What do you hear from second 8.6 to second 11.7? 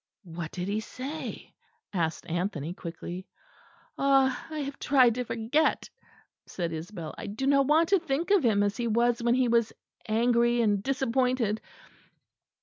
as he was when he was angry and disappointed.